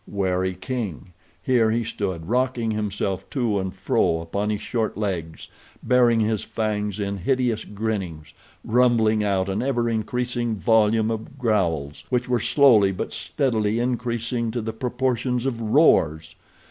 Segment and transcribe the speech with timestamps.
[0.07, 1.13] Wary king!
[1.43, 5.47] Here he stood rocking himself to and fro upon his short legs,
[5.83, 8.33] baring his fangs in hideous grinnings,
[8.65, 14.59] rumbling out an ever increasing volume of growls, which were slowly but steadily increasing to
[14.59, 16.33] the proportions of roars.